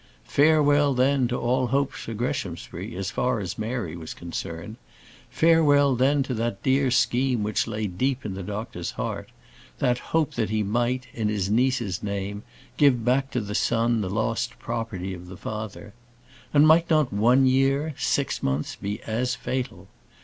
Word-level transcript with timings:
Farewell 0.25 0.95
then 0.95 1.27
to 1.27 1.37
all 1.37 1.67
hopes 1.67 1.99
for 2.05 2.15
Greshamsbury, 2.15 2.95
as 2.95 3.11
far 3.11 3.39
as 3.39 3.59
Mary 3.59 3.95
was 3.95 4.15
concerned. 4.15 4.77
Farewell 5.29 5.95
then 5.95 6.23
to 6.23 6.33
that 6.33 6.63
dear 6.63 6.89
scheme 6.89 7.43
which 7.43 7.67
lay 7.67 7.85
deep 7.85 8.25
in 8.25 8.33
the 8.33 8.41
doctor's 8.41 8.89
heart, 8.97 9.29
that 9.77 9.99
hope 9.99 10.33
that 10.33 10.49
he 10.49 10.63
might, 10.63 11.05
in 11.13 11.29
his 11.29 11.51
niece's 11.51 12.01
name, 12.01 12.41
give 12.77 13.05
back 13.05 13.29
to 13.29 13.39
the 13.39 13.53
son 13.53 14.01
the 14.01 14.09
lost 14.09 14.57
property 14.57 15.13
of 15.13 15.27
the 15.27 15.37
father. 15.37 15.93
And 16.51 16.67
might 16.67 16.89
not 16.89 17.13
one 17.13 17.45
year 17.45 17.93
six 17.95 18.41
months 18.41 18.75
be 18.75 19.03
as 19.03 19.35
fatal. 19.35 19.87